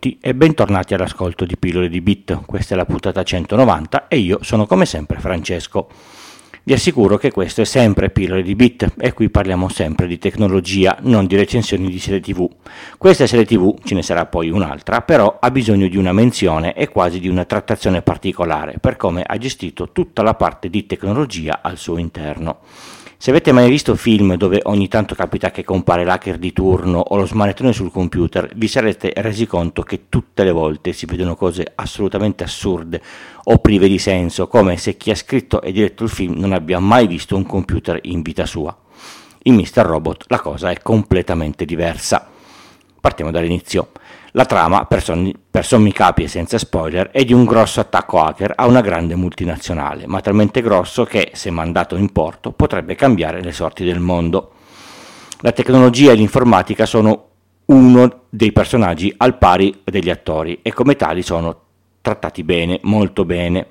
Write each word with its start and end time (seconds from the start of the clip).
Tutti 0.00 0.16
e 0.18 0.34
bentornati 0.34 0.94
all'ascolto 0.94 1.44
di 1.44 1.58
Pillole 1.58 1.90
di 1.90 2.00
Bit. 2.00 2.46
Questa 2.46 2.72
è 2.72 2.76
la 2.78 2.86
puntata 2.86 3.22
190 3.22 4.08
e 4.08 4.16
io 4.16 4.38
sono 4.40 4.64
come 4.64 4.86
sempre 4.86 5.18
Francesco. 5.18 5.90
Vi 6.62 6.72
assicuro 6.72 7.18
che 7.18 7.30
questo 7.30 7.60
è 7.60 7.64
sempre 7.66 8.08
Pillole 8.08 8.42
di 8.42 8.54
Bit 8.54 8.94
e 8.98 9.12
qui 9.12 9.28
parliamo 9.28 9.68
sempre 9.68 10.06
di 10.06 10.16
tecnologia, 10.16 10.96
non 11.02 11.26
di 11.26 11.36
recensioni 11.36 11.90
di 11.90 11.98
serie 11.98 12.20
TV. 12.20 12.48
Questa 12.96 13.26
serie 13.26 13.44
TV, 13.44 13.76
ce 13.84 13.94
ne 13.94 14.02
sarà 14.02 14.24
poi 14.24 14.48
un'altra, 14.48 15.02
però 15.02 15.36
ha 15.38 15.50
bisogno 15.50 15.86
di 15.86 15.98
una 15.98 16.14
menzione 16.14 16.72
e 16.72 16.88
quasi 16.88 17.20
di 17.20 17.28
una 17.28 17.44
trattazione 17.44 18.00
particolare 18.00 18.78
per 18.80 18.96
come 18.96 19.22
ha 19.22 19.36
gestito 19.36 19.92
tutta 19.92 20.22
la 20.22 20.32
parte 20.32 20.70
di 20.70 20.86
tecnologia 20.86 21.58
al 21.60 21.76
suo 21.76 21.98
interno. 21.98 22.60
Se 23.22 23.28
avete 23.28 23.52
mai 23.52 23.68
visto 23.68 23.96
film 23.96 24.34
dove 24.36 24.60
ogni 24.62 24.88
tanto 24.88 25.14
capita 25.14 25.50
che 25.50 25.62
compare 25.62 26.04
l'hacker 26.04 26.38
di 26.38 26.54
turno 26.54 27.00
o 27.00 27.16
lo 27.16 27.26
smanettone 27.26 27.74
sul 27.74 27.90
computer, 27.92 28.50
vi 28.56 28.66
sarete 28.66 29.12
resi 29.16 29.46
conto 29.46 29.82
che 29.82 30.08
tutte 30.08 30.42
le 30.42 30.52
volte 30.52 30.94
si 30.94 31.04
vedono 31.04 31.36
cose 31.36 31.70
assolutamente 31.74 32.44
assurde 32.44 33.02
o 33.44 33.58
prive 33.58 33.88
di 33.88 33.98
senso, 33.98 34.48
come 34.48 34.78
se 34.78 34.96
chi 34.96 35.10
ha 35.10 35.14
scritto 35.14 35.60
e 35.60 35.70
diretto 35.70 36.02
il 36.02 36.08
film 36.08 36.38
non 36.38 36.54
abbia 36.54 36.78
mai 36.78 37.06
visto 37.06 37.36
un 37.36 37.44
computer 37.44 37.98
in 38.04 38.22
vita 38.22 38.46
sua. 38.46 38.74
In 39.42 39.54
Mr. 39.56 39.82
Robot 39.84 40.24
la 40.28 40.40
cosa 40.40 40.70
è 40.70 40.78
completamente 40.80 41.66
diversa. 41.66 42.26
Partiamo 43.02 43.30
dall'inizio. 43.30 43.90
La 44.32 44.44
trama, 44.44 44.84
per, 44.84 45.02
sommi, 45.02 45.34
per 45.50 45.64
sommi 45.64 45.92
capi 45.92 46.22
e 46.22 46.28
senza 46.28 46.56
spoiler, 46.56 47.10
è 47.10 47.24
di 47.24 47.32
un 47.32 47.44
grosso 47.44 47.80
attacco 47.80 48.20
hacker 48.20 48.52
a 48.54 48.66
una 48.66 48.80
grande 48.80 49.16
multinazionale, 49.16 50.06
ma 50.06 50.20
talmente 50.20 50.62
grosso 50.62 51.04
che, 51.04 51.30
se 51.34 51.50
mandato 51.50 51.96
in 51.96 52.12
porto, 52.12 52.52
potrebbe 52.52 52.94
cambiare 52.94 53.42
le 53.42 53.52
sorti 53.52 53.84
del 53.84 53.98
mondo. 53.98 54.52
La 55.40 55.52
tecnologia 55.52 56.12
e 56.12 56.14
l'informatica 56.14 56.86
sono 56.86 57.26
uno 57.66 58.22
dei 58.28 58.52
personaggi 58.52 59.12
al 59.16 59.36
pari 59.38 59.80
degli 59.84 60.10
attori 60.10 60.60
e 60.62 60.72
come 60.72 60.96
tali 60.96 61.22
sono 61.22 61.62
trattati 62.00 62.44
bene, 62.44 62.78
molto 62.82 63.24
bene. 63.24 63.66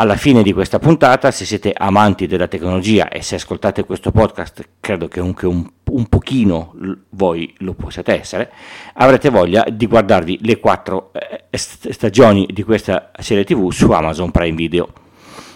Alla 0.00 0.14
fine 0.14 0.44
di 0.44 0.52
questa 0.52 0.78
puntata, 0.78 1.32
se 1.32 1.44
siete 1.44 1.72
amanti 1.76 2.28
della 2.28 2.46
tecnologia 2.46 3.08
e 3.08 3.20
se 3.20 3.34
ascoltate 3.34 3.84
questo 3.84 4.12
podcast, 4.12 4.64
credo 4.78 5.08
che 5.08 5.18
anche 5.18 5.48
un, 5.48 5.68
un 5.86 6.06
pochino 6.06 6.72
voi 7.10 7.52
lo 7.58 7.74
possiate 7.74 8.16
essere, 8.16 8.52
avrete 8.94 9.28
voglia 9.28 9.66
di 9.68 9.88
guardarvi 9.88 10.38
le 10.42 10.60
quattro 10.60 11.10
eh, 11.12 11.58
stagioni 11.58 12.46
di 12.48 12.62
questa 12.62 13.10
serie 13.18 13.42
TV 13.42 13.72
su 13.72 13.90
Amazon 13.90 14.30
Prime 14.30 14.54
Video. 14.54 14.88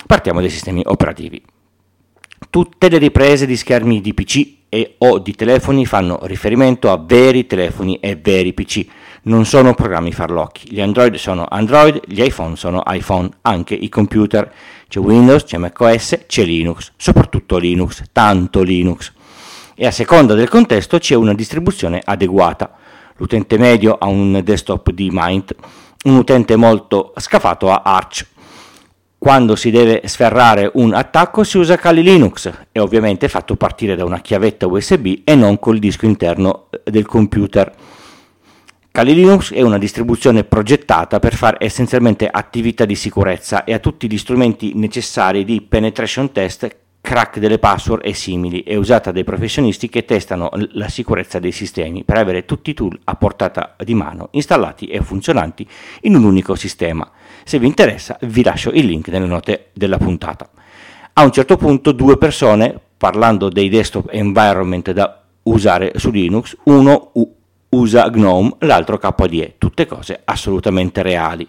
Partiamo 0.08 0.40
dai 0.40 0.50
sistemi 0.50 0.82
operativi. 0.86 1.40
Tutte 2.50 2.88
le 2.88 2.98
riprese 2.98 3.46
di 3.46 3.56
schermi 3.56 4.00
di 4.00 4.12
PC 4.12 4.54
e 4.68 4.96
o 4.98 5.20
di 5.20 5.36
telefoni 5.36 5.86
fanno 5.86 6.18
riferimento 6.22 6.90
a 6.90 6.96
veri 6.96 7.46
telefoni 7.46 8.00
e 8.00 8.16
veri 8.16 8.52
PC 8.52 8.86
non 9.24 9.44
sono 9.44 9.74
programmi 9.74 10.12
farlocchi. 10.12 10.72
Gli 10.72 10.80
Android 10.80 11.14
sono 11.14 11.46
Android, 11.48 12.00
gli 12.06 12.22
iPhone 12.22 12.56
sono 12.56 12.82
iPhone, 12.86 13.28
anche 13.42 13.74
i 13.74 13.88
computer. 13.88 14.52
C'è 14.88 14.98
Windows, 14.98 15.44
c'è 15.44 15.58
macOS, 15.58 16.24
c'è 16.26 16.44
Linux, 16.44 16.92
soprattutto 16.96 17.58
Linux, 17.58 18.02
tanto 18.12 18.62
Linux. 18.62 19.12
E 19.74 19.86
a 19.86 19.90
seconda 19.90 20.34
del 20.34 20.48
contesto 20.48 20.98
c'è 20.98 21.14
una 21.14 21.34
distribuzione 21.34 22.00
adeguata. 22.04 22.76
L'utente 23.16 23.58
medio 23.58 23.96
ha 23.98 24.06
un 24.06 24.40
desktop 24.42 24.90
di 24.90 25.08
Mint, 25.12 25.54
un 26.04 26.16
utente 26.16 26.56
molto 26.56 27.12
scafato 27.16 27.70
ha 27.70 27.82
Arch. 27.84 28.26
Quando 29.18 29.54
si 29.54 29.70
deve 29.70 30.02
sferrare 30.06 30.68
un 30.74 30.92
attacco 30.92 31.44
si 31.44 31.56
usa 31.56 31.76
Kali 31.76 32.02
Linux, 32.02 32.50
è 32.72 32.80
ovviamente 32.80 33.28
fatto 33.28 33.54
partire 33.54 33.94
da 33.94 34.04
una 34.04 34.20
chiavetta 34.20 34.66
USB 34.66 35.20
e 35.22 35.36
non 35.36 35.60
col 35.60 35.78
disco 35.78 36.06
interno 36.06 36.66
del 36.82 37.06
computer. 37.06 37.72
Kali 38.92 39.14
Linux 39.14 39.54
è 39.54 39.62
una 39.62 39.78
distribuzione 39.78 40.44
progettata 40.44 41.18
per 41.18 41.34
fare 41.34 41.56
essenzialmente 41.60 42.28
attività 42.28 42.84
di 42.84 42.94
sicurezza 42.94 43.64
e 43.64 43.72
ha 43.72 43.78
tutti 43.78 44.06
gli 44.06 44.18
strumenti 44.18 44.72
necessari 44.74 45.46
di 45.46 45.62
penetration 45.62 46.30
test, 46.30 46.76
crack 47.00 47.38
delle 47.38 47.58
password 47.58 48.04
e 48.04 48.12
simili. 48.12 48.62
È 48.62 48.74
usata 48.74 49.10
dai 49.10 49.24
professionisti 49.24 49.88
che 49.88 50.04
testano 50.04 50.50
la 50.72 50.90
sicurezza 50.90 51.38
dei 51.38 51.52
sistemi 51.52 52.04
per 52.04 52.18
avere 52.18 52.44
tutti 52.44 52.68
i 52.68 52.74
tool 52.74 53.00
a 53.04 53.14
portata 53.14 53.76
di 53.82 53.94
mano, 53.94 54.28
installati 54.32 54.84
e 54.88 55.00
funzionanti 55.00 55.66
in 56.02 56.14
un 56.14 56.24
unico 56.24 56.54
sistema. 56.54 57.10
Se 57.44 57.58
vi 57.58 57.68
interessa 57.68 58.18
vi 58.20 58.42
lascio 58.42 58.72
il 58.72 58.84
link 58.84 59.08
nelle 59.08 59.24
note 59.24 59.70
della 59.72 59.96
puntata. 59.96 60.50
A 61.14 61.24
un 61.24 61.32
certo 61.32 61.56
punto 61.56 61.92
due 61.92 62.18
persone, 62.18 62.78
parlando 62.98 63.48
dei 63.48 63.70
desktop 63.70 64.10
environment 64.12 64.90
da 64.92 65.18
usare 65.44 65.92
su 65.96 66.10
Linux, 66.10 66.54
uno 66.64 67.12
usa 67.72 68.08
GNOME, 68.10 68.56
l'altro 68.60 68.98
KDE, 68.98 69.54
tutte 69.58 69.86
cose 69.86 70.20
assolutamente 70.24 71.02
reali. 71.02 71.48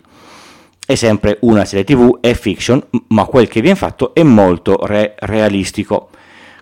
È 0.86 0.96
sempre 0.96 1.38
una 1.42 1.66
serie 1.66 1.86
TV, 1.86 2.20
è 2.20 2.34
fiction, 2.34 2.82
ma 3.10 3.26
quel 3.26 3.48
che 3.48 3.62
viene 3.62 3.78
fatto 3.78 4.14
è 4.14 4.24
molto 4.24 4.86
re- 4.86 5.16
realistico, 5.20 6.10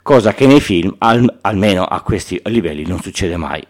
cosa 0.02 0.34
che 0.34 0.46
nei 0.46 0.62
film, 0.62 0.96
al- 1.00 1.40
almeno 1.42 1.84
a 1.84 2.02
questi 2.02 2.40
livelli, 2.46 2.86
non 2.86 3.02
succede 3.02 3.38
mai. 3.38 3.66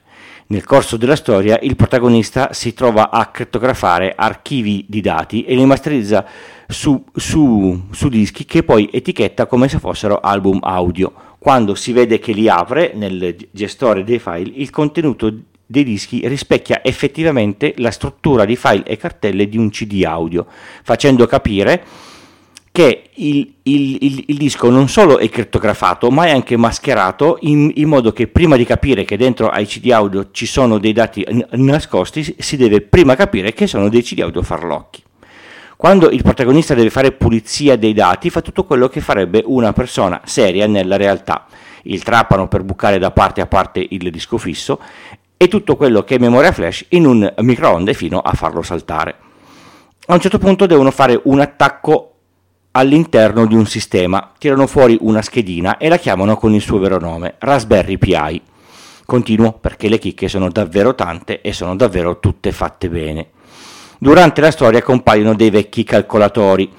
Nel 0.47 0.65
corso 0.65 0.97
della 0.97 1.15
storia 1.15 1.57
il 1.61 1.77
protagonista 1.77 2.51
si 2.51 2.73
trova 2.73 3.09
a 3.09 3.27
crittografare 3.27 4.13
archivi 4.13 4.85
di 4.89 4.99
dati 4.99 5.45
e 5.45 5.55
li 5.55 5.65
masterizza 5.65 6.25
su, 6.67 7.01
su, 7.15 7.83
su, 7.89 8.09
dischi 8.09 8.43
che 8.43 8.63
poi 8.63 8.89
etichetta 8.91 9.45
come 9.45 9.69
se 9.69 9.79
fossero 9.79 10.19
album 10.19 10.59
audio. 10.61 11.13
Quando 11.39 11.73
si 11.73 11.93
vede 11.93 12.19
che 12.19 12.33
li 12.33 12.49
apre 12.49 12.91
nel 12.93 13.47
gestore 13.51 14.03
dei 14.03 14.19
file, 14.19 14.51
il 14.55 14.69
contenuto 14.69 15.33
dei 15.71 15.83
dischi 15.83 16.27
rispecchia 16.27 16.83
effettivamente 16.83 17.73
la 17.77 17.89
struttura 17.89 18.45
di 18.45 18.55
file 18.55 18.83
e 18.83 18.97
cartelle 18.97 19.49
di 19.49 19.57
un 19.57 19.69
CD 19.69 20.03
audio, 20.05 20.45
facendo 20.83 21.25
capire 21.25 21.83
che 22.71 23.09
il, 23.15 23.53
il, 23.63 23.97
il, 23.99 24.23
il, 24.27 24.37
disco 24.37 24.69
non 24.69 24.87
solo 24.87 25.17
è 25.17 25.29
crittografato, 25.29 26.09
ma 26.09 26.25
è 26.25 26.31
anche 26.31 26.55
mascherato 26.55 27.37
in, 27.41 27.71
in, 27.75 27.87
modo 27.89 28.13
che 28.13 28.27
prima 28.27 28.55
di 28.55 28.63
capire 28.63 29.03
che 29.03 29.17
dentro 29.17 29.49
ai 29.49 29.65
CD 29.65 29.91
audio 29.91 30.29
ci 30.31 30.45
sono 30.45 30.77
dei 30.77 30.93
dati 30.93 31.25
n- 31.29 31.45
nascosti, 31.51 32.35
si 32.37 32.55
deve 32.55 32.79
prima 32.81 33.15
capire 33.15 33.53
che 33.53 33.67
sono 33.67 33.89
dei 33.89 34.01
CD 34.01 34.21
audio 34.21 34.41
farlocchi. 34.41 35.03
Quando 35.75 36.11
il 36.11 36.21
protagonista 36.21 36.73
deve 36.73 36.91
fare 36.91 37.11
pulizia 37.11 37.75
dei 37.75 37.93
dati, 37.93 38.29
fa 38.29 38.41
tutto 38.41 38.65
quello 38.65 38.87
che 38.87 39.01
farebbe 39.01 39.41
una 39.45 39.73
persona 39.73 40.21
seria 40.23 40.67
nella 40.67 40.95
realtà. 40.95 41.47
Il 41.83 42.03
trapano 42.03 42.47
per 42.47 42.63
bucare 42.63 42.99
da 42.99 43.11
parte 43.11 43.41
a 43.41 43.47
parte 43.47 43.85
il 43.89 44.11
disco 44.11 44.37
fisso 44.37 44.79
e 45.41 45.47
tutto 45.47 45.75
quello 45.75 46.03
che 46.03 46.17
è 46.17 46.19
memoria 46.19 46.51
flash 46.51 46.85
in 46.89 47.07
un 47.07 47.33
microonde 47.39 47.95
fino 47.95 48.19
a 48.19 48.31
farlo 48.33 48.61
saltare. 48.61 49.15
A 50.05 50.13
un 50.13 50.19
certo 50.19 50.37
punto 50.37 50.67
devono 50.67 50.91
fare 50.91 51.19
un 51.23 51.39
attacco 51.39 52.13
all'interno 52.73 53.47
di 53.47 53.55
un 53.55 53.65
sistema, 53.65 54.33
tirano 54.37 54.67
fuori 54.67 54.99
una 55.01 55.23
schedina 55.23 55.77
e 55.79 55.89
la 55.89 55.97
chiamano 55.97 56.37
con 56.37 56.53
il 56.53 56.61
suo 56.61 56.77
vero 56.77 56.99
nome, 56.99 57.37
Raspberry 57.39 57.97
Pi. 57.97 58.39
Continuo 59.03 59.53
perché 59.53 59.89
le 59.89 59.97
chicche 59.97 60.27
sono 60.27 60.47
davvero 60.49 60.93
tante 60.93 61.41
e 61.41 61.53
sono 61.53 61.75
davvero 61.75 62.19
tutte 62.19 62.51
fatte 62.51 62.87
bene. 62.87 63.29
Durante 63.97 64.41
la 64.41 64.51
storia 64.51 64.83
compaiono 64.83 65.33
dei 65.33 65.49
vecchi 65.49 65.83
calcolatori, 65.83 66.71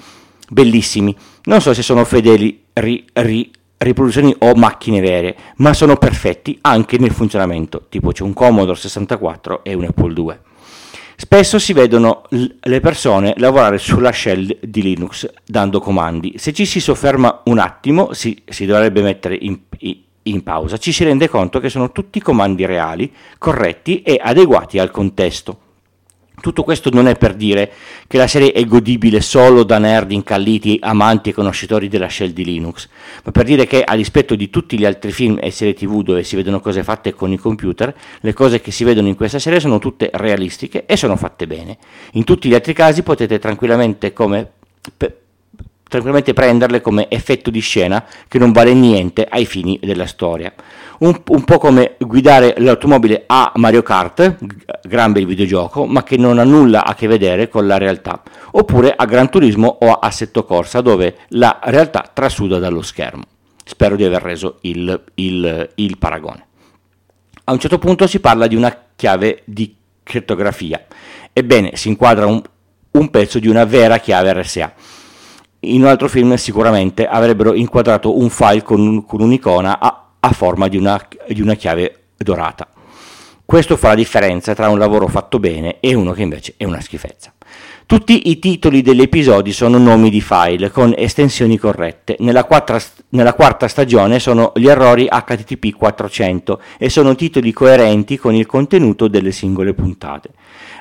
bellissimi, 0.48 1.16
non 1.46 1.60
so 1.60 1.74
se 1.74 1.82
sono 1.82 2.04
fedeli 2.04 2.66
ri, 2.74 3.04
ri, 3.12 3.50
riproduzioni 3.82 4.34
o 4.38 4.54
macchine 4.54 5.00
vere, 5.00 5.36
ma 5.56 5.72
sono 5.74 5.96
perfetti 5.96 6.58
anche 6.62 6.98
nel 6.98 7.12
funzionamento, 7.12 7.86
tipo 7.88 8.12
c'è 8.12 8.22
un 8.22 8.32
Commodore 8.32 8.78
64 8.78 9.64
e 9.64 9.74
un 9.74 9.84
Apple 9.84 10.12
II. 10.16 10.38
Spesso 11.16 11.58
si 11.58 11.72
vedono 11.72 12.22
le 12.30 12.80
persone 12.80 13.34
lavorare 13.36 13.78
sulla 13.78 14.10
shell 14.10 14.58
di 14.60 14.82
Linux 14.82 15.30
dando 15.46 15.78
comandi. 15.78 16.34
Se 16.36 16.52
ci 16.52 16.64
si 16.64 16.80
sofferma 16.80 17.42
un 17.44 17.58
attimo, 17.58 18.12
si, 18.12 18.42
si 18.44 18.66
dovrebbe 18.66 19.02
mettere 19.02 19.36
in, 19.40 19.58
in 20.22 20.42
pausa, 20.42 20.78
ci 20.78 20.90
si 20.90 21.04
rende 21.04 21.28
conto 21.28 21.60
che 21.60 21.68
sono 21.68 21.92
tutti 21.92 22.20
comandi 22.20 22.66
reali, 22.66 23.12
corretti 23.38 24.02
e 24.02 24.18
adeguati 24.20 24.78
al 24.80 24.90
contesto. 24.90 25.58
Tutto 26.42 26.64
questo 26.64 26.90
non 26.90 27.06
è 27.06 27.16
per 27.16 27.34
dire 27.34 27.70
che 28.08 28.18
la 28.18 28.26
serie 28.26 28.50
è 28.50 28.64
godibile 28.64 29.20
solo 29.20 29.62
da 29.62 29.78
nerd 29.78 30.10
incalliti, 30.10 30.76
amanti 30.82 31.30
e 31.30 31.32
conoscitori 31.32 31.86
della 31.86 32.08
shell 32.08 32.32
di 32.32 32.44
Linux, 32.44 32.88
ma 33.22 33.30
per 33.30 33.44
dire 33.44 33.64
che 33.64 33.84
a 33.84 33.94
dispetto 33.94 34.34
di 34.34 34.50
tutti 34.50 34.76
gli 34.76 34.84
altri 34.84 35.12
film 35.12 35.38
e 35.40 35.52
serie 35.52 35.72
tv 35.72 36.02
dove 36.02 36.24
si 36.24 36.34
vedono 36.34 36.58
cose 36.58 36.82
fatte 36.82 37.14
con 37.14 37.30
i 37.30 37.38
computer, 37.38 37.94
le 38.20 38.32
cose 38.32 38.60
che 38.60 38.72
si 38.72 38.82
vedono 38.82 39.06
in 39.06 39.14
questa 39.14 39.38
serie 39.38 39.60
sono 39.60 39.78
tutte 39.78 40.10
realistiche 40.12 40.84
e 40.84 40.96
sono 40.96 41.14
fatte 41.14 41.46
bene. 41.46 41.78
In 42.14 42.24
tutti 42.24 42.48
gli 42.48 42.54
altri 42.54 42.72
casi 42.72 43.04
potete 43.04 43.38
tranquillamente 43.38 44.12
come 44.12 44.50
tranquillamente 45.92 46.32
prenderle 46.32 46.80
come 46.80 47.06
effetto 47.10 47.50
di 47.50 47.60
scena 47.60 48.04
che 48.26 48.38
non 48.38 48.50
vale 48.50 48.72
niente 48.72 49.26
ai 49.28 49.44
fini 49.44 49.78
della 49.82 50.06
storia. 50.06 50.52
Un, 51.00 51.20
un, 51.28 51.44
po' 51.44 51.58
come 51.58 51.96
guidare 51.98 52.54
l'automobile 52.58 53.24
a 53.26 53.52
Mario 53.56 53.82
Kart, 53.82 54.38
gran 54.82 55.12
bel 55.12 55.26
videogioco, 55.26 55.84
ma 55.84 56.02
che 56.02 56.16
non 56.16 56.38
ha 56.38 56.44
nulla 56.44 56.84
a 56.84 56.94
che 56.94 57.06
vedere 57.06 57.48
con 57.48 57.66
la 57.66 57.76
realtà, 57.76 58.22
oppure 58.52 58.94
a 58.96 59.04
Gran 59.04 59.28
Turismo 59.28 59.66
o 59.80 59.92
a 59.92 59.98
Assetto 60.00 60.44
Corsa, 60.44 60.80
dove 60.80 61.16
la 61.28 61.58
realtà 61.64 62.08
trasuda 62.12 62.58
dallo 62.58 62.82
schermo. 62.82 63.24
Spero 63.64 63.96
di 63.96 64.04
aver 64.04 64.22
reso 64.22 64.58
il, 64.62 65.02
il, 65.16 65.68
il 65.74 65.98
paragone. 65.98 66.46
A 67.44 67.52
un 67.52 67.58
certo 67.58 67.78
punto 67.78 68.06
si 68.06 68.20
parla 68.20 68.46
di 68.46 68.56
una 68.56 68.76
chiave 68.94 69.42
di 69.44 69.74
crittografia 70.04 70.84
Ebbene, 71.34 71.76
si 71.76 71.88
inquadra 71.88 72.26
un, 72.26 72.42
un 72.90 73.10
pezzo 73.10 73.38
di 73.38 73.48
una 73.48 73.64
vera 73.64 73.98
chiave 73.98 74.34
RSA. 74.34 74.74
In 75.64 75.82
un 75.82 75.88
altro 75.88 76.08
film 76.08 76.34
sicuramente 76.34 77.06
avrebbero 77.06 77.54
inquadrato 77.54 78.18
un 78.18 78.30
file 78.30 78.62
con, 78.62 78.80
un, 78.80 79.04
con 79.06 79.20
un'icona 79.20 79.78
a, 79.78 80.08
a 80.18 80.32
forma 80.32 80.66
di 80.66 80.76
una, 80.76 81.00
di 81.28 81.40
una 81.40 81.54
chiave 81.54 82.06
dorata. 82.16 82.66
Questo 83.44 83.76
fa 83.76 83.88
la 83.88 83.94
differenza 83.94 84.54
tra 84.54 84.68
un 84.68 84.78
lavoro 84.78 85.06
fatto 85.06 85.38
bene 85.38 85.76
e 85.78 85.94
uno 85.94 86.12
che 86.12 86.22
invece 86.22 86.54
è 86.56 86.64
una 86.64 86.80
schifezza. 86.80 87.32
Tutti 87.86 88.30
i 88.30 88.38
titoli 88.40 88.82
degli 88.82 89.02
episodi 89.02 89.52
sono 89.52 89.78
nomi 89.78 90.10
di 90.10 90.20
file 90.20 90.70
con 90.70 90.94
estensioni 90.96 91.58
corrette. 91.58 92.16
Nella, 92.20 92.44
quattro, 92.44 92.80
nella, 93.10 93.34
quarta 93.34 93.68
stagione 93.68 94.18
sono 94.18 94.52
gli 94.56 94.66
errori 94.66 95.06
HTTP 95.06 95.76
400 95.76 96.60
e 96.78 96.88
sono 96.88 97.14
titoli 97.14 97.52
coerenti 97.52 98.16
con 98.16 98.34
il 98.34 98.46
contenuto 98.46 99.06
delle 99.06 99.30
singole 99.30 99.74
puntate. 99.74 100.30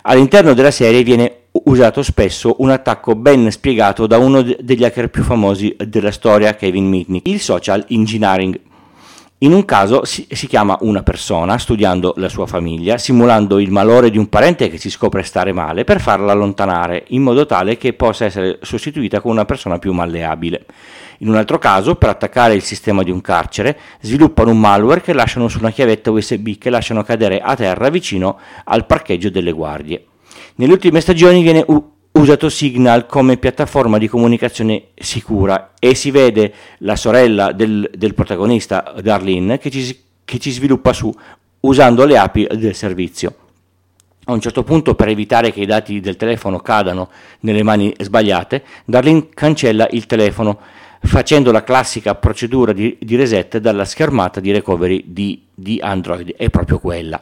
All'interno 0.03 0.53
della 0.53 0.71
serie 0.71 1.03
viene 1.03 1.40
usato 1.51 2.01
spesso 2.01 2.55
un 2.59 2.69
attacco 2.69 3.15
ben 3.15 3.51
spiegato 3.51 4.07
da 4.07 4.17
uno 4.17 4.41
degli 4.41 4.83
hacker 4.83 5.09
più 5.09 5.23
famosi 5.23 5.75
della 5.85 6.11
storia, 6.11 6.55
Kevin 6.55 6.87
Mitnick, 6.87 7.27
il 7.27 7.39
social 7.39 7.85
engineering. 7.89 8.59
In 9.43 9.53
un 9.53 9.65
caso 9.65 10.05
si, 10.05 10.27
si, 10.29 10.45
chiama 10.45 10.77
una 10.81 11.01
persona, 11.01 11.57
studiando 11.57 12.13
la 12.17 12.29
sua 12.29 12.45
famiglia, 12.45 12.99
simulando 12.99 13.57
il 13.57 13.71
malore 13.71 14.11
di 14.11 14.19
un 14.19 14.29
parente 14.29 14.69
che 14.69 14.77
si 14.77 14.91
scopre 14.91 15.23
stare 15.23 15.51
male, 15.51 15.83
per 15.83 15.99
farla 15.99 16.31
allontanare, 16.31 17.05
in 17.07 17.23
modo 17.23 17.47
tale 17.47 17.75
che 17.75 17.93
possa 17.93 18.25
essere 18.25 18.59
sostituita 18.61 19.19
con 19.19 19.31
una 19.31 19.45
persona 19.45 19.79
più 19.79 19.93
malleabile. 19.93 20.65
In 21.19 21.27
un 21.27 21.37
altro 21.37 21.57
caso, 21.57 21.95
per 21.95 22.09
attaccare 22.09 22.53
il 22.53 22.61
sistema 22.61 23.01
di 23.01 23.09
un 23.09 23.21
carcere, 23.21 23.79
sviluppano 24.01 24.51
un 24.51 24.59
malware 24.59 25.01
che 25.01 25.13
lasciano 25.13 25.47
su 25.47 25.57
una 25.57 25.71
chiavetta 25.71 26.11
USB 26.11 26.57
che 26.59 26.69
lasciano 26.69 27.01
cadere 27.01 27.39
a 27.39 27.55
terra 27.55 27.89
vicino 27.89 28.37
al 28.65 28.85
parcheggio 28.85 29.31
delle 29.31 29.51
guardie. 29.51 30.05
Nelle 30.61 30.73
ultime 30.73 31.01
stagioni 31.01 31.41
viene 31.41 31.65
usato 32.11 32.47
Signal 32.47 33.07
come 33.07 33.37
piattaforma 33.37 33.97
di 33.97 34.07
comunicazione 34.07 34.89
sicura 34.93 35.73
e 35.79 35.95
si 35.95 36.11
vede 36.11 36.53
la 36.79 36.95
sorella 36.95 37.51
del, 37.51 37.89
del 37.91 38.13
protagonista, 38.13 38.93
Darlene, 39.01 39.57
che 39.57 39.71
ci, 39.71 39.99
che 40.23 40.37
ci 40.37 40.51
sviluppa 40.51 40.93
su 40.93 41.11
usando 41.61 42.05
le 42.05 42.15
api 42.15 42.47
del 42.51 42.75
servizio. 42.75 43.35
A 44.25 44.33
un 44.33 44.39
certo 44.39 44.61
punto, 44.61 44.93
per 44.93 45.07
evitare 45.07 45.51
che 45.51 45.61
i 45.61 45.65
dati 45.65 45.99
del 45.99 46.15
telefono 46.15 46.59
cadano 46.59 47.09
nelle 47.39 47.63
mani 47.63 47.91
sbagliate, 47.97 48.63
Darlene 48.85 49.29
cancella 49.33 49.87
il 49.89 50.05
telefono 50.05 50.59
facendo 50.99 51.51
la 51.51 51.63
classica 51.63 52.13
procedura 52.13 52.71
di, 52.71 52.95
di 53.01 53.15
reset 53.15 53.57
dalla 53.57 53.83
schermata 53.83 54.39
di 54.39 54.51
recovery 54.51 55.05
di, 55.07 55.41
di 55.55 55.79
Android. 55.81 56.35
È 56.35 56.51
proprio 56.51 56.77
quella. 56.77 57.19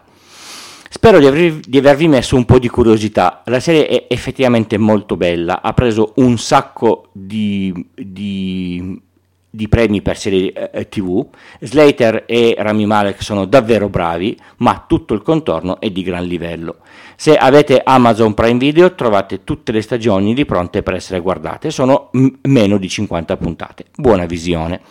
Spero 0.92 1.20
di, 1.20 1.28
aver, 1.28 1.60
di, 1.60 1.78
avervi 1.78 2.08
messo 2.08 2.36
un 2.36 2.46
po' 2.46 2.58
di 2.58 2.68
curiosità. 2.68 3.44
La 3.46 3.60
serie 3.60 3.86
è 3.88 4.06
effettivamente 4.10 4.76
molto 4.80 5.16
bella, 5.18 5.62
ha 5.62 5.72
preso 5.74 6.14
un 6.16 6.40
sacco 6.40 7.10
di, 7.12 7.72
di, 7.94 9.00
di 9.48 9.68
premi 9.68 10.02
per 10.02 10.18
serie 10.18 10.52
eh, 10.72 10.90
TV. 10.90 11.24
Slater 11.60 12.24
e 12.26 12.56
Rami 12.58 12.88
Malek 12.88 13.22
sono 13.22 13.46
davvero 13.46 13.88
bravi, 13.88 14.36
ma 14.58 14.84
tutto 14.88 15.14
il 15.14 15.22
contorno 15.22 15.80
è 15.80 15.92
di 15.92 16.02
gran 16.02 16.26
livello. 16.26 16.78
Se 17.16 17.38
avete 17.38 17.82
Amazon 17.84 18.34
Prime 18.34 18.58
Video 18.58 18.96
trovate 18.96 19.44
tutte 19.44 19.72
le 19.72 19.84
stagioni 19.84 20.34
lì 20.34 20.44
pronte 20.44 20.82
per 20.82 20.96
essere 20.96 21.20
guardate, 21.20 21.70
sono 21.70 22.10
m- 22.14 22.30
meno 22.48 22.78
di 22.80 22.90
50 22.90 23.38
puntate. 23.38 23.86
Buona 23.96 24.26
visione. 24.26 24.82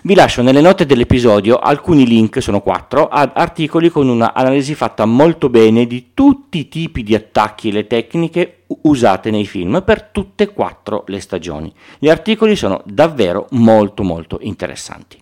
Vi 0.00 0.14
lascio 0.14 0.42
nelle 0.42 0.60
note 0.60 0.86
dell'episodio 0.86 1.58
alcuni 1.58 2.06
link, 2.06 2.40
sono 2.40 2.60
quattro, 2.60 3.08
ad 3.08 3.32
articoli 3.34 3.88
con 3.88 4.08
un'analisi 4.08 4.76
fatta 4.76 5.04
molto 5.06 5.48
bene 5.48 5.88
di 5.88 6.10
tutti 6.14 6.58
i 6.58 6.68
tipi 6.68 7.02
di 7.02 7.16
attacchi 7.16 7.68
e 7.68 7.72
le 7.72 7.88
tecniche 7.88 8.62
usate 8.82 9.32
nei 9.32 9.44
film 9.44 9.82
per 9.84 10.04
tutte 10.04 10.44
e 10.44 10.52
quattro 10.52 11.02
le 11.08 11.18
stagioni. 11.18 11.74
Gli 11.98 12.08
articoli 12.08 12.54
sono 12.54 12.80
davvero 12.84 13.48
molto 13.50 14.04
molto 14.04 14.38
interessanti. 14.40 15.18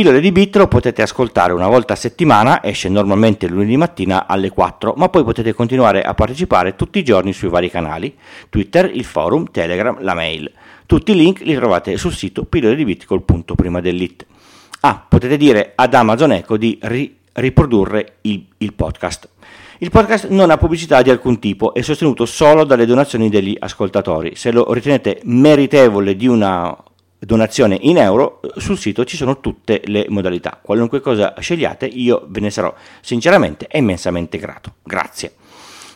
Pillole 0.00 0.22
di 0.22 0.32
Bit 0.32 0.56
lo 0.56 0.66
potete 0.66 1.02
ascoltare 1.02 1.52
una 1.52 1.68
volta 1.68 1.92
a 1.92 1.96
settimana, 1.96 2.64
esce 2.64 2.88
normalmente 2.88 3.46
lunedì 3.46 3.76
mattina 3.76 4.26
alle 4.26 4.48
4, 4.48 4.94
ma 4.96 5.10
poi 5.10 5.24
potete 5.24 5.52
continuare 5.52 6.00
a 6.00 6.14
partecipare 6.14 6.74
tutti 6.74 6.98
i 6.98 7.04
giorni 7.04 7.34
sui 7.34 7.50
vari 7.50 7.68
canali, 7.68 8.16
Twitter, 8.48 8.90
il 8.90 9.04
forum, 9.04 9.50
Telegram, 9.50 9.98
la 10.00 10.14
mail. 10.14 10.50
Tutti 10.86 11.12
i 11.12 11.14
link 11.14 11.40
li 11.40 11.54
trovate 11.54 11.98
sul 11.98 12.14
sito 12.14 12.44
pillole 12.44 12.76
di 12.76 12.84
Bit 12.86 13.04
col 13.04 13.20
punto 13.24 13.54
prima 13.54 13.82
dell'it. 13.82 14.24
Ah, 14.80 15.04
potete 15.06 15.36
dire 15.36 15.72
ad 15.74 15.92
Amazon 15.92 16.32
Echo 16.32 16.56
di 16.56 16.78
ri- 16.80 17.18
riprodurre 17.32 18.14
il, 18.22 18.46
il 18.56 18.72
podcast. 18.72 19.28
Il 19.80 19.90
podcast 19.90 20.28
non 20.28 20.48
ha 20.48 20.56
pubblicità 20.56 21.02
di 21.02 21.10
alcun 21.10 21.38
tipo, 21.38 21.74
è 21.74 21.82
sostenuto 21.82 22.24
solo 22.24 22.64
dalle 22.64 22.86
donazioni 22.86 23.28
degli 23.28 23.54
ascoltatori. 23.58 24.34
Se 24.34 24.50
lo 24.50 24.72
ritenete 24.72 25.20
meritevole 25.24 26.16
di 26.16 26.26
una 26.26 26.74
donazione 27.20 27.78
in 27.82 27.98
euro, 27.98 28.40
sul 28.56 28.78
sito 28.78 29.04
ci 29.04 29.16
sono 29.16 29.40
tutte 29.40 29.82
le 29.84 30.06
modalità. 30.08 30.58
Qualunque 30.60 31.00
cosa 31.00 31.34
scegliate, 31.38 31.86
io 31.86 32.26
ve 32.28 32.40
ne 32.40 32.50
sarò 32.50 32.74
sinceramente 33.00 33.66
e 33.68 33.78
immensamente 33.78 34.38
grato. 34.38 34.74
Grazie. 34.82 35.34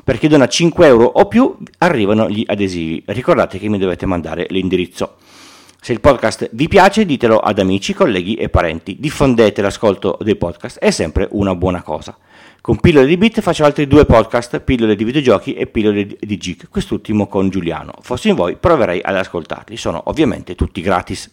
Per 0.05 0.19
chi 0.19 0.29
dona 0.29 0.47
5 0.47 0.87
euro 0.87 1.07
o 1.07 1.27
più 1.27 1.57
arrivano 1.79 2.29
gli 2.29 2.45
adesivi. 2.47 3.03
Ricordate 3.07 3.59
che 3.59 3.69
mi 3.69 3.79
dovete 3.79 4.05
mandare 4.05 4.47
l'indirizzo. 4.51 5.17
Se 5.85 5.93
il 5.93 6.01
podcast 6.01 6.49
vi 6.53 6.67
piace, 6.67 7.05
ditelo 7.05 7.41
ad 7.41 7.59
amici, 7.59 7.93
colleghi 7.93 8.37
e 8.37 8.49
parenti. 8.49 8.97
Diffondete 8.99 9.61
l'ascolto 9.61 10.17
dei 10.23 10.35
podcast, 10.35 10.79
è 10.79 10.91
sempre 10.91 11.29
una 11.33 11.55
buona 11.55 11.83
cosa. 11.83 12.17
Con 12.63 12.81
Pillole 12.81 13.07
di 13.07 13.19
Bit 13.19 13.43
faccio 13.43 13.67
altri 13.67 13.87
due 13.87 14.07
podcast, 14.07 14.61
Pillole 14.61 14.97
di 14.97 15.05
videogiochi 15.05 15.53
e 15.53 15.67
Pillole 15.67 16.07
di 16.19 16.37
Geek, 16.39 16.71
quest'ultimo 16.71 17.27
con 17.27 17.51
Giuliano. 17.51 17.93
Fossi 18.01 18.31
in 18.31 18.35
voi 18.35 18.57
proverei 18.57 19.03
ad 19.03 19.15
ascoltarli, 19.15 19.77
sono 19.77 20.01
ovviamente 20.07 20.55
tutti 20.55 20.81
gratis. 20.81 21.31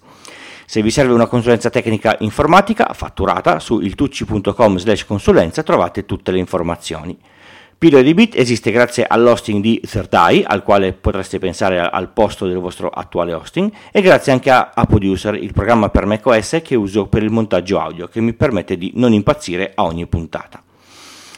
Se 0.66 0.82
vi 0.82 0.92
serve 0.92 1.14
una 1.14 1.28
consulenza 1.28 1.70
tecnica 1.70 2.18
informatica 2.20 2.92
fatturata 2.94 3.58
su 3.60 3.80
iltucci.com 3.80 4.78
slash 4.78 5.06
consulenza 5.06 5.64
trovate 5.64 6.06
tutte 6.06 6.30
le 6.32 6.40
informazioni. 6.40 7.18
Pillole 7.82 8.04
di 8.04 8.14
Bit 8.14 8.36
esiste 8.36 8.70
grazie 8.70 9.08
all'hosting 9.08 9.60
di 9.60 9.82
Third 9.84 10.14
Eye, 10.14 10.44
al 10.44 10.62
quale 10.62 10.94
potreste 10.94 11.40
pensare 11.40 11.80
al 11.80 12.10
posto 12.10 12.46
del 12.46 12.60
vostro 12.60 12.90
attuale 12.90 13.34
hosting, 13.34 13.72
e 13.92 14.02
grazie 14.02 14.32
anche 14.32 14.52
a, 14.52 14.70
a 14.72 14.86
Producer, 14.86 15.34
il 15.34 15.52
programma 15.52 15.90
per 15.90 16.06
macOS 16.06 16.60
che 16.64 16.76
uso 16.76 17.08
per 17.08 17.24
il 17.24 17.32
montaggio 17.32 17.80
audio, 17.80 18.08
che 18.08 18.22
mi 18.22 18.34
permette 18.34 18.78
di 18.78 18.92
non 18.98 19.14
impazzire 19.14 19.72
a 19.74 19.86
ogni 19.86 20.06
puntata. 20.06 20.62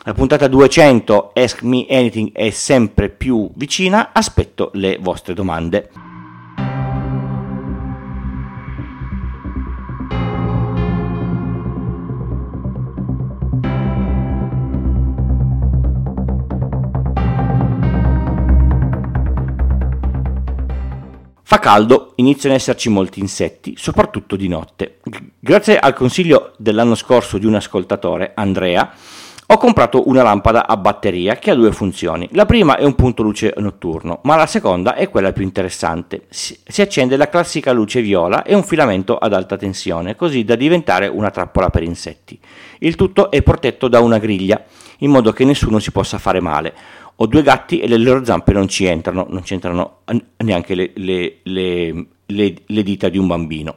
La 0.04 0.14
puntata 0.14 0.48
200 0.50 1.32
Ask 1.34 1.62
Me 1.62 1.86
Anything 1.90 2.34
è 2.34 2.50
sempre 2.50 3.08
più 3.08 3.50
vicina, 3.56 4.10
aspetto 4.12 4.70
le 4.74 4.98
vostre 5.00 5.34
domande. 5.34 6.13
Fa 21.46 21.60
caldo, 21.60 22.14
iniziano 22.16 22.56
ad 22.56 22.62
esserci 22.62 22.88
molti 22.90 23.20
insetti, 23.20 23.76
soprattutto 23.78 24.38
di 24.38 24.48
notte. 24.48 25.00
Grazie 25.40 25.78
al 25.78 25.94
consiglio 25.94 26.54
dell'anno 26.58 26.96
scorso 26.96 27.38
di 27.38 27.46
un 27.46 27.56
ascoltatore, 27.56 28.32
Andrea, 28.34 28.92
ho 29.46 29.58
comprato 29.58 30.08
una 30.08 30.24
lampada 30.24 30.66
a 30.66 30.78
batteria 30.78 31.36
che 31.36 31.52
ha 31.52 31.56
due 31.56 31.74
funzioni. 31.74 32.30
La 32.32 32.46
prima 32.46 32.78
è 32.78 32.86
un 32.86 32.96
punto 32.96 33.24
luce 33.24 33.54
notturno, 33.58 34.22
ma 34.24 34.38
la 34.38 34.46
seconda 34.46 34.96
è 34.96 35.10
quella 35.10 35.34
più 35.34 35.44
interessante. 35.44 36.28
Si 36.30 36.82
accende 36.82 37.18
la 37.18 37.28
classica 37.28 37.74
luce 37.74 38.02
viola 38.02 38.44
e 38.44 38.56
un 38.56 38.64
filamento 38.64 39.18
ad 39.18 39.34
alta 39.34 39.58
tensione, 39.58 40.16
così 40.16 40.46
da 40.46 40.56
diventare 40.56 41.08
una 41.08 41.30
trappola 41.30 41.70
per 41.70 41.84
insetti. 41.84 42.40
Il 42.80 42.96
tutto 42.96 43.30
è 43.30 43.42
protetto 43.42 43.90
da 43.90 44.00
una 44.00 44.18
griglia, 44.18 44.64
in 45.00 45.12
modo 45.12 45.34
che 45.34 45.44
nessuno 45.44 45.80
si 45.80 45.92
possa 45.92 46.18
fare 46.18 46.40
male. 46.40 46.74
Ho 47.18 47.28
due 47.28 47.42
gatti 47.42 47.80
e 47.80 47.88
le 47.88 47.98
loro 47.98 48.24
zampe 48.26 48.54
non 48.54 48.68
ci 48.68 48.86
entrano, 48.86 49.26
non 49.30 49.44
ci 49.44 49.54
entrano 49.54 50.00
neanche 50.38 50.76
le, 50.76 50.92
le, 50.96 51.40
le, 51.44 52.06
le 52.26 52.84
dita 52.84 53.10
di 53.10 53.18
un 53.18 53.28
bambino. 53.28 53.76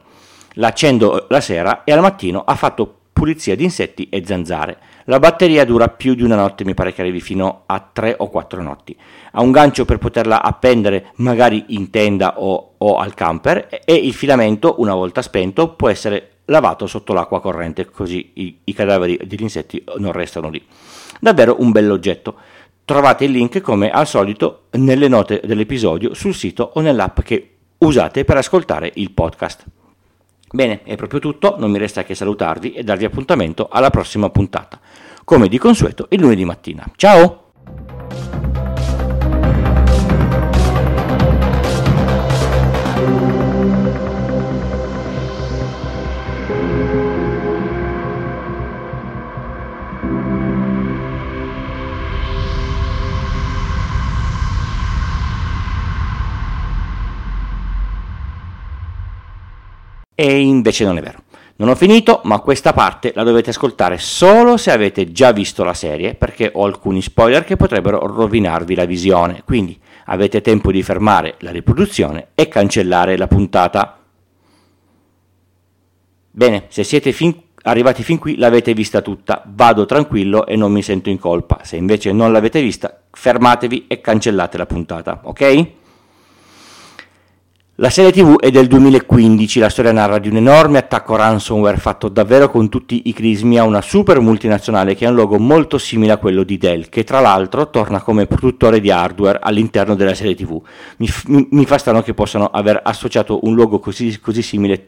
La 0.53 0.67
accendo 0.67 1.27
la 1.29 1.41
sera 1.41 1.83
e 1.83 1.91
al 1.91 2.01
mattino 2.01 2.43
ha 2.43 2.55
fatto 2.55 2.97
pulizia 3.17 3.55
di 3.55 3.63
insetti 3.63 4.09
e 4.09 4.23
zanzare. 4.25 4.77
La 5.05 5.17
batteria 5.17 5.65
dura 5.65 5.87
più 5.87 6.13
di 6.13 6.21
una 6.21 6.35
notte, 6.35 6.63
mi 6.65 6.75
pare 6.75 6.93
che 6.93 7.01
arrivi 7.01 7.19
fino 7.19 7.63
a 7.65 7.79
3 7.79 8.15
o 8.19 8.29
4 8.29 8.61
notti. 8.61 8.95
Ha 9.31 9.41
un 9.41 9.51
gancio 9.51 9.85
per 9.85 9.97
poterla 9.97 10.43
appendere 10.43 11.11
magari 11.15 11.65
in 11.69 11.89
tenda 11.89 12.39
o, 12.39 12.73
o 12.77 12.97
al 12.97 13.15
camper 13.15 13.69
e 13.85 13.93
il 13.95 14.13
filamento, 14.13 14.75
una 14.77 14.93
volta 14.93 15.23
spento, 15.23 15.73
può 15.73 15.89
essere 15.89 16.31
lavato 16.45 16.85
sotto 16.85 17.13
l'acqua 17.13 17.41
corrente, 17.41 17.89
così 17.89 18.31
i, 18.35 18.59
i 18.65 18.73
cadaveri 18.73 19.19
degli 19.23 19.41
insetti 19.41 19.83
non 19.97 20.11
restano 20.11 20.49
lì. 20.49 20.63
Davvero 21.19 21.55
un 21.59 21.71
bell'oggetto. 21.71 22.35
Trovate 22.87 23.25
il 23.25 23.31
link 23.31 23.59
come 23.59 23.89
al 23.89 24.07
solito 24.07 24.67
nelle 24.77 25.09
note 25.09 25.41
dell'episodio 25.43 26.13
sul 26.13 26.33
sito 26.33 26.71
o 26.75 26.79
nell'app 26.79 27.19
che 27.19 27.55
usate 27.79 28.23
per 28.23 28.37
ascoltare 28.37 28.89
il 28.95 29.11
podcast. 29.11 29.65
Bene, 30.49 30.83
è 30.83 30.95
proprio 30.95 31.19
tutto, 31.19 31.55
non 31.59 31.69
mi 31.69 31.79
resta 31.79 32.05
che 32.05 32.15
salutarvi 32.15 32.71
e 32.71 32.83
darvi 32.83 33.03
appuntamento 33.03 33.67
alla 33.69 33.89
prossima 33.89 34.29
puntata, 34.29 34.79
come 35.25 35.49
di 35.49 35.57
consueto 35.57 36.05
il 36.11 36.21
lunedì 36.21 36.45
mattina. 36.45 36.89
Ciao! 36.95 37.51
E 60.19 60.39
invece 60.39 60.83
non 60.83 60.97
è 60.97 61.01
vero. 61.01 61.19
Non 61.57 61.69
ho 61.69 61.75
finito, 61.75 62.21
ma 62.23 62.39
questa 62.39 62.73
parte 62.73 63.11
la 63.13 63.21
dovete 63.21 63.51
ascoltare 63.51 63.99
solo 63.99 64.57
se 64.57 64.71
avete 64.71 65.11
già 65.11 65.31
visto 65.31 65.63
la 65.63 65.75
serie, 65.75 66.15
perché 66.15 66.49
ho 66.51 66.65
alcuni 66.65 67.03
spoiler 67.03 67.43
che 67.43 67.55
potrebbero 67.55 67.99
rovinarvi 67.99 68.73
la 68.73 68.85
visione. 68.85 69.43
Quindi 69.45 69.79
avete 70.05 70.41
tempo 70.41 70.71
di 70.71 70.81
fermare 70.81 71.35
la 71.41 71.51
riproduzione 71.51 72.29
e 72.33 72.47
cancellare 72.47 73.15
la 73.15 73.27
puntata. 73.27 73.99
Bene, 76.31 76.65
se 76.69 76.83
siete 76.83 77.11
fin, 77.11 77.35
arrivati 77.61 78.01
fin 78.01 78.17
qui 78.17 78.37
l'avete 78.37 78.73
vista 78.73 79.01
tutta, 79.01 79.43
vado 79.45 79.85
tranquillo 79.85 80.47
e 80.47 80.55
non 80.55 80.71
mi 80.71 80.81
sento 80.81 81.09
in 81.09 81.19
colpa. 81.19 81.59
Se 81.61 81.75
invece 81.75 82.11
non 82.11 82.31
l'avete 82.31 82.59
vista, 82.59 83.03
fermatevi 83.11 83.85
e 83.87 84.01
cancellate 84.01 84.57
la 84.57 84.65
puntata, 84.65 85.21
ok? 85.23 85.67
La 87.79 87.91
serie 87.91 88.11
TV 88.11 88.39
è 88.39 88.49
del 88.49 88.65
2015, 88.65 89.59
la 89.59 89.69
storia 89.69 89.91
narra 89.91 90.17
di 90.17 90.29
un 90.29 90.37
enorme 90.37 90.79
attacco 90.79 91.15
ransomware 91.15 91.77
fatto 91.77 92.09
davvero 92.09 92.49
con 92.49 92.69
tutti 92.69 93.03
i 93.05 93.13
crismi 93.13 93.59
a 93.59 93.65
una 93.65 93.81
super 93.81 94.19
multinazionale 94.19 94.95
che 94.95 95.05
ha 95.05 95.11
un 95.11 95.15
logo 95.15 95.37
molto 95.37 95.77
simile 95.77 96.13
a 96.13 96.17
quello 96.17 96.41
di 96.41 96.57
Dell, 96.57 96.89
che 96.89 97.03
tra 97.03 97.19
l'altro 97.19 97.69
torna 97.69 98.01
come 98.01 98.25
produttore 98.25 98.79
di 98.79 98.89
hardware 98.89 99.37
all'interno 99.39 99.93
della 99.93 100.15
serie 100.15 100.33
TV. 100.33 100.59
Mi, 100.97 101.07
mi, 101.27 101.47
mi 101.51 101.65
fa 101.67 101.77
strano 101.77 102.01
che 102.01 102.15
possano 102.15 102.47
aver 102.47 102.81
associato 102.83 103.41
un 103.43 103.53
logo 103.53 103.77
così, 103.77 104.19
così 104.19 104.41
simile 104.41 104.87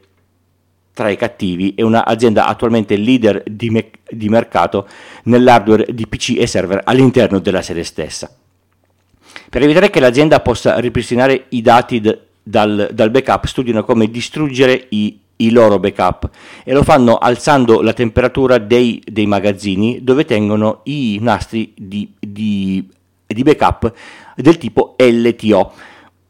tra 0.92 1.10
i 1.10 1.16
cattivi 1.16 1.76
e 1.76 1.84
un'azienda 1.84 2.46
attualmente 2.46 2.96
leader 2.96 3.44
di, 3.46 3.70
me- 3.70 3.90
di 4.10 4.28
mercato 4.28 4.88
nell'hardware 5.26 5.86
di 5.94 6.08
PC 6.08 6.34
e 6.36 6.48
server 6.48 6.80
all'interno 6.82 7.38
della 7.38 7.62
serie 7.62 7.84
stessa. 7.84 8.34
Per 9.48 9.62
evitare 9.62 9.90
che 9.90 10.00
l'azienda 10.00 10.40
possa 10.40 10.76
ripristinare 10.80 11.44
i 11.50 11.62
dati 11.62 12.00
de- 12.00 12.24
dal, 12.42 12.90
dal 12.92 13.10
backup 13.10 13.46
studiano 13.46 13.84
come 13.84 14.10
distruggere 14.10 14.86
i, 14.90 15.18
i, 15.36 15.50
loro 15.50 15.78
backup 15.78 16.28
e 16.64 16.72
lo 16.72 16.82
fanno 16.82 17.16
alzando 17.16 17.80
la 17.80 17.92
temperatura 17.92 18.58
dei, 18.58 19.02
dei 19.04 19.26
magazzini 19.26 20.02
dove 20.02 20.24
tengono 20.24 20.80
i 20.84 21.18
nastri 21.20 21.72
di, 21.76 22.12
di, 22.18 22.88
di, 23.26 23.42
backup 23.42 23.92
del 24.36 24.58
tipo 24.58 24.96
LTO. 24.98 25.72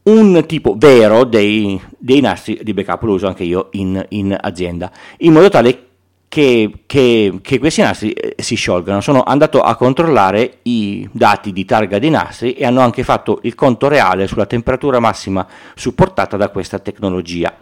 Un 0.03 0.45
tipo 0.47 0.75
vero 0.79 1.25
dei, 1.25 1.81
dei 1.99 2.21
nastri 2.21 2.61
di 2.63 2.73
backup 2.73 3.03
lo 3.03 3.13
uso 3.13 3.27
anche 3.27 3.45
io 3.45 3.69
in, 3.73 4.03
in 4.11 4.37
azienda, 4.41 4.91
in 5.19 5.33
modo 5.33 5.49
tale 5.51 5.90
che 6.31 6.71
che, 6.87 7.41
che, 7.43 7.59
questi 7.59 7.81
nastri 7.83 8.13
eh, 8.13 8.37
si 8.41 8.55
sciolgano. 8.55 9.01
Sono 9.01 9.25
andato 9.25 9.61
a 9.61 9.75
controllare 9.75 10.59
i 10.63 11.07
dati 11.11 11.53
di 11.53 11.65
targa 11.65 11.99
dei 11.99 12.09
nastri 12.09 12.53
e 12.55 12.65
hanno 12.65 12.81
anche 12.81 13.03
fatto 13.03 13.41
il 13.43 13.57
conto 13.57 13.89
reale 13.89 14.29
sulla 14.29 14.47
temperatura 14.47 15.01
massima 15.01 15.45
supportata 15.75 16.37
da 16.37 16.49
questa 16.49 16.79
tecnologia. 16.79 17.53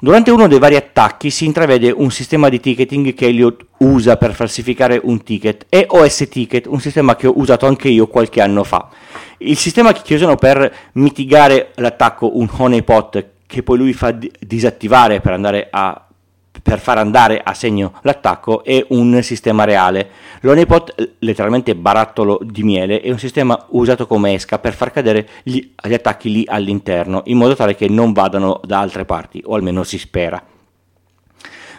Durante 0.00 0.30
uno 0.30 0.46
dei 0.46 0.58
vari 0.58 0.76
attacchi 0.76 1.30
si 1.30 1.46
intravede 1.46 1.90
un 1.90 2.10
sistema 2.10 2.50
di 2.50 2.60
ticketing 2.60 3.14
che 3.14 3.26
Elliot 3.26 3.66
usa 3.78 4.18
per 4.18 4.34
falsificare 4.34 5.00
un 5.02 5.22
ticket 5.22 5.64
e 5.70 5.86
OS 5.88 6.28
Ticket, 6.30 6.66
un 6.66 6.80
sistema 6.80 7.16
che 7.16 7.26
ho 7.26 7.32
usato 7.36 7.66
anche 7.66 7.88
io 7.88 8.06
qualche 8.06 8.42
anno 8.42 8.64
fa. 8.64 8.90
Il 9.38 9.56
sistema 9.56 9.92
che 9.92 10.14
usano 10.14 10.36
per 10.36 10.72
mitigare 10.92 11.72
l'attacco, 11.76 12.38
un 12.38 12.48
honeypot 12.50 13.26
che 13.46 13.62
poi 13.62 13.78
lui 13.78 13.94
fa 13.94 14.12
disattivare 14.12 15.20
per 15.20 15.32
andare 15.32 15.68
a 15.70 16.07
per 16.62 16.78
far 16.78 16.98
andare 16.98 17.40
a 17.42 17.54
segno 17.54 17.94
l'attacco 18.02 18.64
è 18.64 18.84
un 18.90 19.22
sistema 19.22 19.64
reale. 19.64 20.10
L'Honeypot, 20.40 21.14
letteralmente 21.20 21.74
barattolo 21.74 22.38
di 22.42 22.62
miele, 22.62 23.00
è 23.00 23.10
un 23.10 23.18
sistema 23.18 23.66
usato 23.70 24.06
come 24.06 24.34
esca 24.34 24.58
per 24.58 24.74
far 24.74 24.92
cadere 24.92 25.28
gli, 25.42 25.72
gli 25.82 25.94
attacchi 25.94 26.30
lì 26.30 26.44
all'interno, 26.46 27.22
in 27.26 27.36
modo 27.36 27.54
tale 27.54 27.74
che 27.74 27.88
non 27.88 28.12
vadano 28.12 28.60
da 28.64 28.80
altre 28.80 29.04
parti, 29.04 29.42
o 29.44 29.54
almeno 29.54 29.82
si 29.82 29.98
spera. 29.98 30.42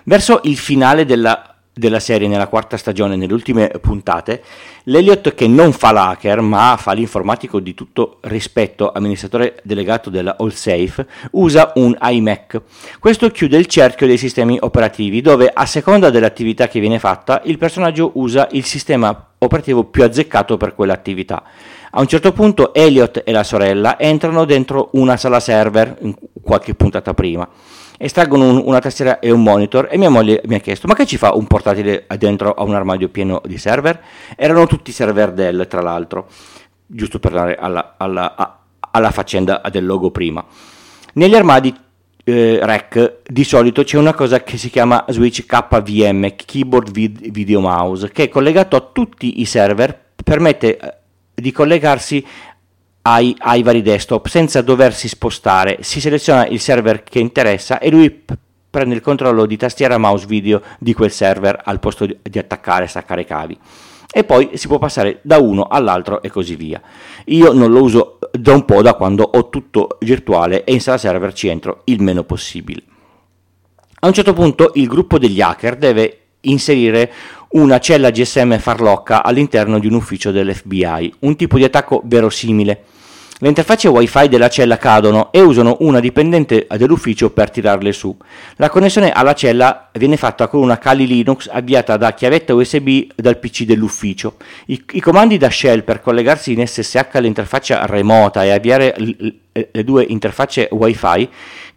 Verso 0.03 0.39
il 0.43 0.57
finale 0.57 1.05
della 1.05 1.48
della 1.79 1.99
serie 1.99 2.27
nella 2.27 2.47
quarta 2.47 2.77
stagione, 2.77 3.15
nelle 3.15 3.33
ultime 3.33 3.69
puntate, 3.81 4.43
l'Eliot 4.83 5.33
che 5.33 5.47
non 5.47 5.71
fa 5.71 5.91
l'hacker 5.91 6.41
ma 6.41 6.75
fa 6.77 6.91
l'informatico 6.91 7.59
di 7.59 7.73
tutto 7.73 8.17
rispetto, 8.21 8.91
amministratore 8.91 9.59
delegato 9.63 10.09
della 10.11 10.35
AllSafe, 10.37 11.07
usa 11.31 11.71
un 11.75 11.97
iMac. 11.99 12.61
Questo 12.99 13.29
chiude 13.29 13.57
il 13.57 13.65
cerchio 13.65 14.05
dei 14.05 14.17
sistemi 14.17 14.57
operativi 14.59 15.21
dove 15.21 15.49
a 15.51 15.65
seconda 15.65 16.09
dell'attività 16.09 16.67
che 16.67 16.79
viene 16.79 16.99
fatta 16.99 17.41
il 17.45 17.57
personaggio 17.57 18.11
usa 18.15 18.47
il 18.51 18.65
sistema 18.65 19.27
operativo 19.39 19.85
più 19.85 20.03
azzeccato 20.03 20.57
per 20.57 20.75
quell'attività. 20.75 21.43
A 21.91 22.01
un 22.01 22.07
certo 22.07 22.33
punto 22.33 22.73
Elliot 22.73 23.23
e 23.25 23.31
la 23.31 23.43
sorella 23.43 23.97
entrano 23.97 24.45
dentro 24.45 24.89
una 24.93 25.17
sala 25.17 25.39
server, 25.39 25.97
qualche 26.43 26.75
puntata 26.75 27.13
prima 27.15 27.47
estraggono 28.01 28.49
un, 28.49 28.61
una 28.65 28.79
tastiera 28.79 29.19
e 29.19 29.29
un 29.29 29.43
monitor 29.43 29.89
e 29.91 29.97
mia 29.97 30.09
moglie 30.09 30.41
mi 30.45 30.55
ha 30.55 30.59
chiesto 30.59 30.87
ma 30.87 30.95
che 30.95 31.05
ci 31.05 31.17
fa 31.17 31.35
un 31.35 31.45
portatile 31.45 32.07
dentro 32.17 32.53
a 32.53 32.63
un 32.63 32.73
armadio 32.73 33.09
pieno 33.09 33.41
di 33.45 33.57
server? 33.57 34.01
Erano 34.37 34.65
tutti 34.65 34.91
server 34.93 35.33
Dell 35.33 35.67
tra 35.67 35.81
l'altro, 35.81 36.27
giusto 36.85 37.19
per 37.19 37.31
dare 37.33 37.55
alla, 37.55 37.95
alla, 37.97 38.63
alla 38.91 39.11
faccenda 39.11 39.61
del 39.69 39.85
logo 39.85 40.11
prima. 40.11 40.43
Negli 41.13 41.35
armadi 41.35 41.75
eh, 42.23 42.59
REC 42.61 43.21
di 43.27 43.43
solito 43.43 43.83
c'è 43.83 43.97
una 43.97 44.13
cosa 44.13 44.43
che 44.43 44.57
si 44.57 44.69
chiama 44.69 45.03
switch 45.09 45.45
KVM, 45.45 46.35
Keyboard 46.35 46.91
Video 46.91 47.59
Mouse, 47.59 48.11
che 48.11 48.23
è 48.23 48.29
collegato 48.29 48.75
a 48.75 48.89
tutti 48.93 49.41
i 49.41 49.45
server, 49.45 50.07
permette 50.23 50.77
eh, 50.77 50.93
di 51.33 51.51
collegarsi 51.51 52.25
ai, 53.03 53.35
ai 53.39 53.63
vari 53.63 53.81
desktop 53.81 54.27
senza 54.27 54.61
doversi 54.61 55.07
spostare. 55.07 55.79
Si 55.81 55.99
seleziona 55.99 56.47
il 56.47 56.59
server 56.59 57.03
che 57.03 57.19
interessa 57.19 57.79
e 57.79 57.89
lui 57.89 58.09
p- 58.11 58.33
prende 58.69 58.95
il 58.95 59.01
controllo 59.01 59.45
di 59.45 59.57
tastiera 59.57 59.97
mouse 59.97 60.25
video 60.27 60.61
di 60.77 60.93
quel 60.93 61.11
server 61.11 61.61
al 61.63 61.79
posto 61.79 62.05
di, 62.05 62.17
di 62.21 62.39
attaccare 62.39 62.83
e 62.83 62.87
staccare 62.87 63.25
cavi 63.25 63.57
e 64.11 64.23
poi 64.23 64.51
si 64.53 64.67
può 64.67 64.79
passare 64.79 65.19
da 65.21 65.37
uno 65.37 65.67
all'altro 65.69 66.21
e 66.21 66.29
così 66.29 66.55
via. 66.55 66.81
Io 67.25 67.53
non 67.53 67.71
lo 67.71 67.83
uso 67.83 68.19
da 68.31 68.53
un 68.53 68.65
po' 68.65 68.81
da 68.81 68.95
quando 68.95 69.23
ho 69.23 69.49
tutto 69.49 69.97
virtuale 69.99 70.63
e 70.63 70.73
in 70.73 70.81
sala 70.81 70.97
server 70.97 71.33
ci 71.33 71.47
entro 71.47 71.81
il 71.85 72.01
meno 72.01 72.23
possibile. 72.23 72.81
A 74.01 74.07
un 74.07 74.13
certo 74.13 74.33
punto 74.33 74.71
il 74.75 74.87
gruppo 74.87 75.19
degli 75.19 75.41
hacker 75.41 75.75
deve 75.75 76.19
inserire 76.41 77.11
una 77.51 77.79
cella 77.79 78.11
GSM 78.11 78.57
farlocca 78.57 79.23
all'interno 79.23 79.79
di 79.79 79.87
un 79.87 79.93
ufficio 79.93 80.31
dell'FBI, 80.31 81.15
un 81.19 81.35
tipo 81.35 81.57
di 81.57 81.63
attacco 81.63 82.01
verosimile. 82.05 82.83
Le 83.41 83.47
interfacce 83.47 83.87
wifi 83.87 84.27
della 84.27 84.49
cella 84.49 84.77
cadono 84.77 85.31
e 85.31 85.39
usano 85.39 85.77
una 85.79 86.01
dipendente 86.01 86.67
dell'ufficio 86.75 87.29
per 87.29 87.49
tirarle 87.49 87.93
su. 87.93 88.15
La 88.57 88.69
connessione 88.69 89.13
alla 89.13 89.33
cella 89.33 89.89
viene 89.93 90.17
fatta 90.17 90.49
con 90.49 90.61
una 90.61 90.77
Kali 90.77 91.07
Linux 91.07 91.47
avviata 91.49 91.95
da 91.95 92.13
chiavetta 92.13 92.53
USB 92.53 93.11
dal 93.15 93.39
PC 93.39 93.63
dell'ufficio. 93.63 94.35
I, 94.65 94.83
I, 94.91 94.99
comandi 94.99 95.37
da 95.37 95.49
shell 95.49 95.85
per 95.85 96.01
collegarsi 96.01 96.51
in 96.51 96.67
SSH 96.67 97.07
all'interfaccia 97.13 97.85
remota 97.85 98.43
e 98.43 98.49
avviare 98.49 98.93
le 98.99 99.83
due 99.85 100.03
interfacce 100.03 100.67
wifi 100.71 101.29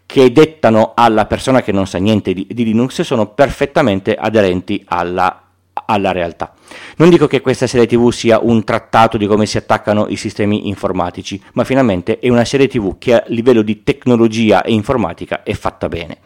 che 0.04 0.32
dettano 0.32 0.92
alla 0.96 1.26
persona 1.26 1.62
che 1.62 1.70
non 1.70 1.86
sa 1.86 1.98
niente 1.98 2.34
di, 2.34 2.44
di 2.50 2.64
Linux 2.64 3.02
sono 3.02 3.28
perfettamente 3.28 4.16
aderenti 4.16 4.82
alla 4.88 5.41
alla 5.92 6.12
realtà. 6.12 6.52
Non 6.96 7.10
dico 7.10 7.26
che 7.26 7.40
questa 7.40 7.66
serie 7.66 7.86
TV 7.86 8.10
sia 8.10 8.40
un 8.40 8.64
trattato 8.64 9.16
di 9.16 9.26
come 9.26 9.46
si 9.46 9.56
attaccano 9.56 10.06
i 10.08 10.16
sistemi 10.16 10.68
informatici, 10.68 11.40
ma 11.52 11.64
finalmente 11.64 12.18
è 12.18 12.28
una 12.28 12.44
serie 12.44 12.68
TV 12.68 12.96
che 12.98 13.14
a 13.14 13.24
livello 13.28 13.62
di 13.62 13.82
tecnologia 13.82 14.62
e 14.62 14.72
informatica 14.72 15.42
è 15.42 15.52
fatta 15.52 15.88
bene. 15.88 16.18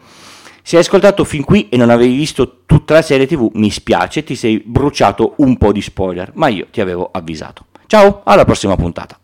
Se 0.63 0.75
hai 0.75 0.81
ascoltato 0.81 1.23
fin 1.23 1.43
qui 1.43 1.69
e 1.69 1.77
non 1.77 1.89
avevi 1.89 2.15
visto 2.15 2.63
tutta 2.65 2.95
la 2.95 3.01
serie 3.01 3.25
TV, 3.25 3.49
mi 3.53 3.69
spiace, 3.69 4.23
ti 4.23 4.35
sei 4.35 4.61
bruciato 4.65 5.35
un 5.37 5.55
po' 5.57 5.71
di 5.71 5.81
spoiler, 5.81 6.31
ma 6.33 6.47
io 6.47 6.67
ti 6.71 6.81
avevo 6.81 7.09
avvisato. 7.11 7.67
Ciao, 7.85 8.21
alla 8.25 8.43
prossima 8.43 8.75
puntata. 8.75 9.17